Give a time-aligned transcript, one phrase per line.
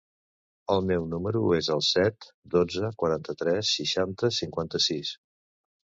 [0.75, 5.17] El meu número es el set, dotze, quaranta-tres, seixanta, cinquanta-sis.